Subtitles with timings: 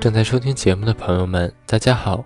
[0.00, 2.24] 正在收听节目的朋友们，大家好，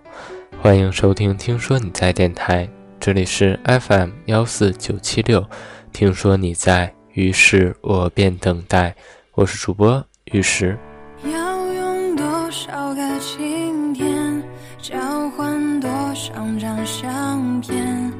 [0.60, 2.67] 欢迎收听《听说你在电台》，
[3.00, 5.42] 这里是 FM 幺四九七六。
[5.90, 8.95] 听说你在，于是我便等待。
[9.32, 10.77] 我是主播玉石。
[11.24, 14.43] 要用多少个晴天，
[14.79, 18.12] 交换多少张相片？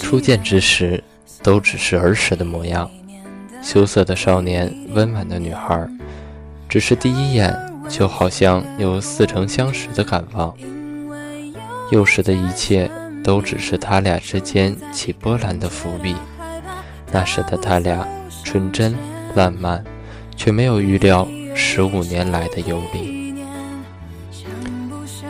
[0.00, 1.04] 初见之时，
[1.42, 2.90] 都只是儿时的模样，
[3.60, 5.86] 羞涩的少年，温婉的女孩，
[6.66, 7.54] 只是第一眼。
[7.88, 10.54] 就好像有似曾相识的感望，
[11.90, 12.90] 幼时的一切
[13.22, 16.16] 都只是他俩之间起波澜的伏笔。
[17.12, 18.06] 那时的他俩
[18.42, 18.94] 纯真
[19.34, 19.84] 烂漫，
[20.34, 23.34] 却没有预料十五年来的游离。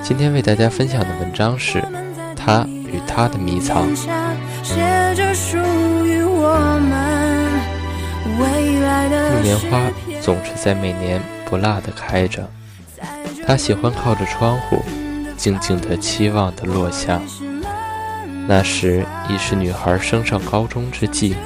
[0.02, 1.80] 今天为大家分享的文章是
[2.34, 3.86] 《他与他的迷藏》。
[8.36, 9.80] 木棉花
[10.22, 11.20] 总是在每年。
[11.54, 12.50] 不辣的开着，
[13.46, 14.82] 他喜欢靠着窗户，
[15.36, 17.22] 静静的期望的落下。
[18.48, 21.36] 那时已是女孩升上高中之际，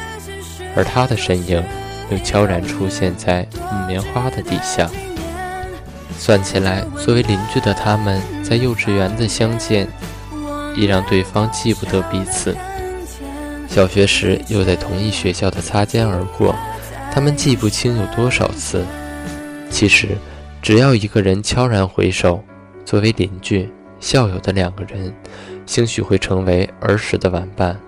[0.74, 1.62] 而他的身影
[2.10, 4.88] 又悄然出现在木棉花的底下。
[6.18, 9.86] 算起来，作为邻居的他们，在幼稚园的相见，
[10.74, 12.56] 已让对方记不得彼此。
[13.68, 16.56] 小学时又在同一学校的擦肩而过，
[17.12, 18.82] 他们记不清有多少次。
[19.70, 20.08] 其实，
[20.60, 22.42] 只要一个人悄然回首，
[22.84, 25.14] 作为邻居、校友的两个人，
[25.66, 27.78] 兴许会成为儿时的玩伴。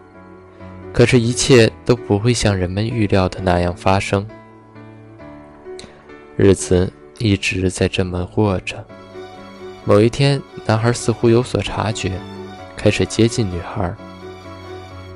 [0.92, 4.26] 可是，一切都不会像人们预料的那样发生。
[6.36, 8.84] 日子一直在这么过着。
[9.84, 12.12] 某一天，男孩似乎有所察觉，
[12.76, 13.94] 开始接近女孩。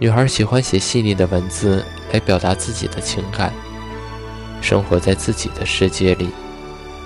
[0.00, 3.52] 女孩喜欢写细腻的文字来表达自己的情感，
[4.60, 6.28] 生活在自己的世界里。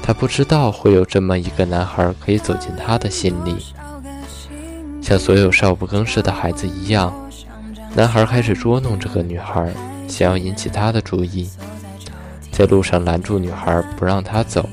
[0.03, 3.57] 他不知道会有这么一个男孩可以走进他的心里，
[5.03, 7.13] 像所有少不更事的孩子一样，
[7.95, 9.71] 男孩开始捉弄这个女孩，
[10.09, 11.49] 想要引起她的注意，
[12.51, 14.67] 在路上拦住女孩不让她走，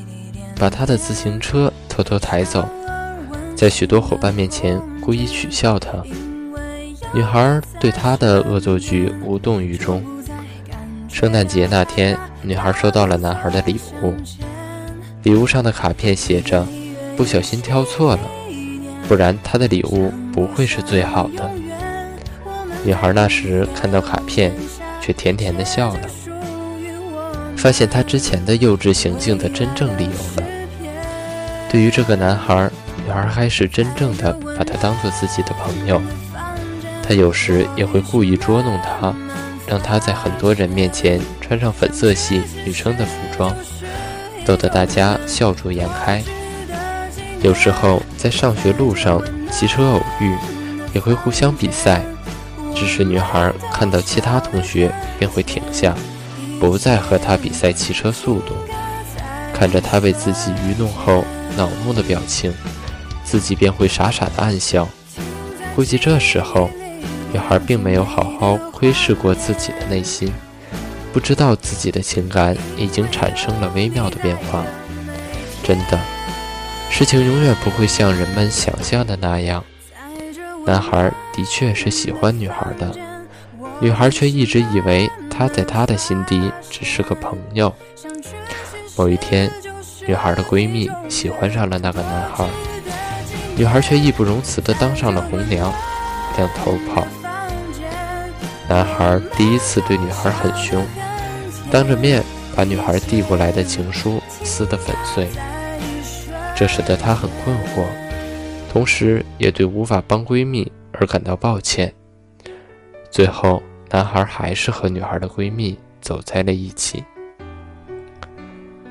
[0.58, 2.68] 把她的自行车偷偷抬走，
[3.56, 5.92] 在许多伙伴面前故意取笑她。
[7.14, 10.04] 女孩对他的恶作剧无动于衷。
[11.08, 14.14] 圣诞节那天，女孩收到了男孩的礼物。
[15.26, 16.64] 礼物上的卡片写着
[17.18, 18.20] ：“不小心挑错了，
[19.08, 21.50] 不然他的礼物不会是最好的。”
[22.86, 24.54] 女孩那时看到卡片，
[25.02, 26.02] 却甜甜的笑了，
[27.58, 30.48] 发现他之前的幼稚行径的真正理由了。
[31.72, 32.70] 对于这个男孩，
[33.04, 36.00] 女孩开始真正的把他当做自己的朋友。
[37.02, 39.12] 她有时也会故意捉弄他，
[39.66, 43.52] 让他在很多人面前穿上粉色系女生的服装。
[44.46, 46.24] 逗得大家笑逐颜开。
[47.42, 50.36] 有时候在上学路上骑车偶遇，
[50.94, 52.02] 也会互相比赛。
[52.76, 55.96] 只是女孩看到其他同学便会停下，
[56.60, 58.54] 不再和他比赛骑车速度。
[59.54, 61.24] 看着他被自己愚弄后
[61.56, 62.54] 恼怒的表情，
[63.24, 64.88] 自己便会傻傻的暗笑。
[65.74, 66.70] 估计这时候，
[67.32, 70.34] 女孩并没有好好窥视过自己的内心。
[71.16, 74.66] 不知道自己的情感已经产生了微妙的变化。
[75.64, 75.98] 真的，
[76.90, 79.64] 事情永远不会像人们想象的那样。
[80.66, 82.94] 男孩的确是喜欢女孩的，
[83.80, 87.74] 女孩却一直以为他在她的心底只是个朋友。
[88.98, 89.50] 某一天，
[90.06, 92.46] 女孩的闺蜜喜欢上了那个男孩，
[93.56, 95.74] 女孩却义不容辞地当上了红娘，
[96.36, 97.08] 两头跑。
[98.68, 100.86] 男孩第一次对女孩很凶。
[101.72, 102.24] 当着面
[102.56, 105.28] 把女孩递过来的情书撕得粉碎，
[106.56, 107.86] 这使得她很困惑，
[108.72, 111.94] 同时也对无法帮闺蜜而感到抱歉。
[113.12, 117.04] 最后，男孩还是和女孩的闺蜜走在了一起，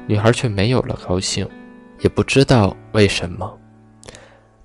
[0.06, 1.48] 女孩却没有了高兴，
[2.00, 3.58] 也不知道为什么，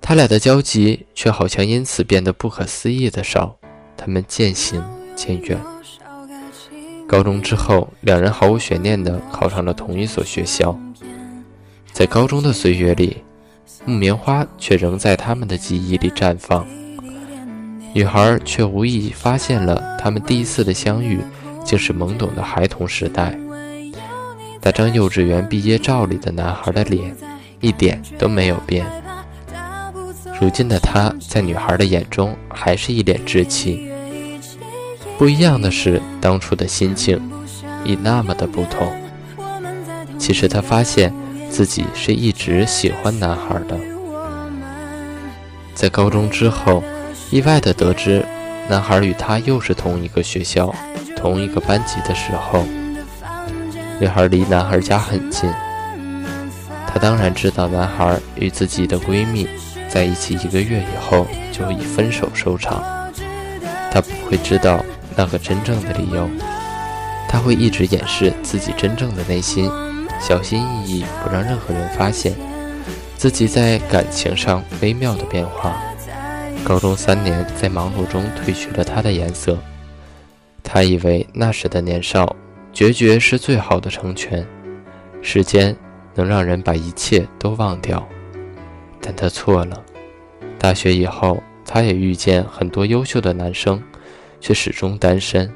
[0.00, 3.56] 他俩的交集却好像因此变得不可思议的少，
[3.96, 4.82] 他们渐行
[5.14, 5.58] 渐远。
[7.06, 10.78] 高中之后，两人毫无悬念地考上了同一所学校。
[11.92, 13.16] 在高中的岁月里，
[13.84, 16.64] 木棉花却仍在他们的记忆里绽放。
[17.92, 21.18] 女孩却无意发现了，他们第一次的相遇
[21.64, 23.36] 竟是懵懂的孩童时代。
[24.62, 27.16] 那张幼稚园毕业照里的男孩的脸，
[27.60, 28.86] 一点都没有变。
[30.40, 33.89] 如今的他，在女孩的眼中，还是一脸稚气。
[35.20, 37.20] 不一样的是，当初的心情
[37.84, 38.90] 已那么的不同。
[40.18, 41.12] 其实他发现，
[41.50, 43.78] 自己是一直喜欢男孩的。
[45.74, 46.82] 在高中之后，
[47.30, 48.24] 意外的得知
[48.66, 50.74] 男孩与他又是同一个学校、
[51.14, 52.64] 同一个班级的时候，
[54.00, 55.52] 女孩离男孩家很近。
[56.86, 59.46] 她当然知道男孩与自己的闺蜜
[59.86, 62.82] 在一起一个月以后就以分手收场。
[63.92, 64.82] 她不会知道
[65.16, 66.28] 那个真正的理由，
[67.28, 69.70] 她会一直掩饰自己真正的内心，
[70.20, 72.34] 小心翼翼不让任何人发现
[73.16, 75.80] 自己在感情上微妙的变化。
[76.64, 79.58] 高中三年在忙碌中褪去了他的颜色，
[80.62, 82.36] 她以为那时的年少
[82.72, 84.46] 决绝是最好的成全，
[85.22, 85.76] 时间。
[86.16, 88.06] 能让人把一切都忘掉，
[89.00, 89.80] 但他错了。
[90.58, 93.80] 大学以后，他也遇见很多优秀的男生，
[94.40, 95.50] 却始终单身。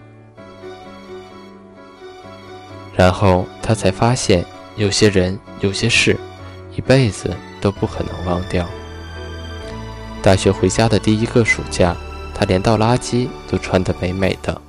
[2.97, 4.45] 然后他才发现，
[4.77, 6.17] 有些人、有些事，
[6.77, 8.65] 一辈子都不可能忘掉。
[10.23, 11.97] 大学回家的第一个暑假，
[12.35, 14.61] 他连倒垃圾都穿得美美的。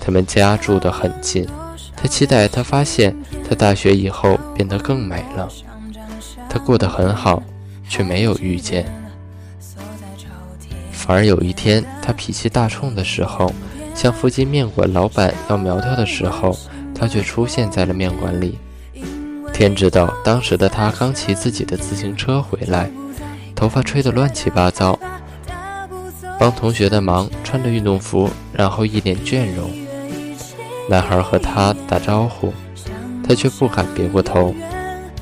[0.00, 1.46] 他们家住得很近。
[1.96, 3.16] 他期待他发现
[3.48, 5.48] 他大学以后变得更美了，
[6.48, 7.42] 他过得很好，
[7.88, 8.84] 却没有遇见。
[11.04, 13.52] 反而有一天，他脾气大冲的时候，
[13.92, 16.56] 向附近面馆老板要苗条的时候，
[16.94, 18.56] 他却出现在了面馆里。
[19.52, 22.88] 天知道，当时的他刚骑自己的自行车回来，
[23.52, 24.96] 头发吹得乱七八糟，
[26.38, 29.72] 帮同学的忙，穿着运动服，然后一脸倦容。
[30.88, 32.54] 男孩和他打招呼，
[33.26, 34.54] 他却不敢别过头。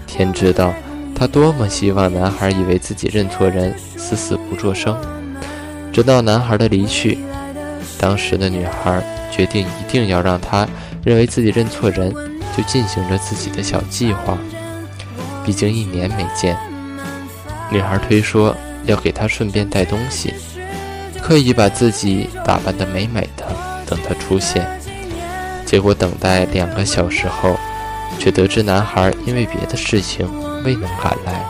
[0.07, 0.75] 天知道，
[1.15, 4.95] 他多么希望男孩以为自己认错人，死死不作声。
[6.01, 7.19] 直到男孩的离去，
[7.99, 10.67] 当时的女孩决定一定要让他
[11.05, 12.11] 认为自己认错人，
[12.57, 14.39] 就进行着自己的小计划。
[15.45, 16.57] 毕竟一年没见，
[17.71, 18.57] 女孩推说
[18.87, 20.33] 要给他顺便带东西，
[21.21, 23.45] 刻意把自己打扮得美美的，
[23.85, 24.67] 等他出现。
[25.67, 27.59] 结果等待两个小时后，
[28.19, 30.27] 却得知男孩因为别的事情
[30.65, 31.45] 未能赶来。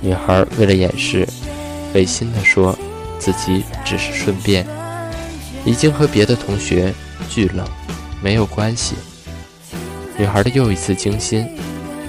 [0.00, 1.26] 女孩为了掩饰，
[1.96, 2.78] 违心地说
[3.18, 4.66] 自己只是顺便，
[5.64, 6.92] 已经和别的同学
[7.30, 7.66] 聚了，
[8.22, 8.96] 没有关系。
[10.18, 11.48] 女孩的又一次惊心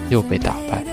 [0.09, 0.83] 又被打败，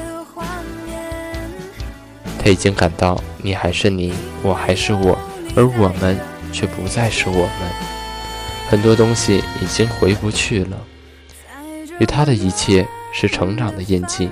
[2.39, 4.15] 她已经感到你还是你，
[4.45, 5.19] 我还是我，
[5.57, 6.17] 而我们
[6.53, 7.51] 却不再是我们。
[8.69, 10.79] 很多东西已经回不去了，
[11.99, 14.31] 与他的一切是成长的印记，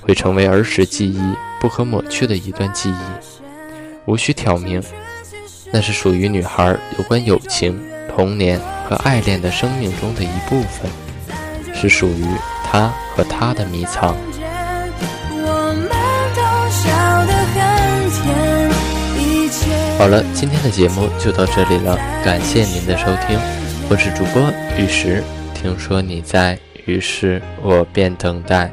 [0.00, 1.20] 会成为儿时记忆
[1.60, 3.49] 不可抹去的一段记忆。
[4.06, 4.82] 无需挑明，
[5.72, 7.80] 那是属于女孩有关友情、
[8.14, 8.58] 童年
[8.88, 10.90] 和爱恋的生命中的一部分，
[11.74, 12.24] 是属于
[12.64, 14.16] 她和他的迷藏。
[19.98, 21.94] 好了，今天的节目就到这里了，
[22.24, 23.38] 感谢您的收听。
[23.90, 25.22] 我是主播玉石，
[25.54, 28.72] 听说你在，于是我便等待。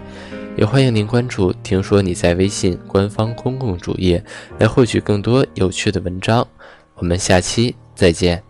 [0.57, 4.23] 也欢迎您关注“听说你在”微信官方公共主页，
[4.57, 6.45] 来获取更多有趣的文章。
[6.95, 8.46] 我们下期再见。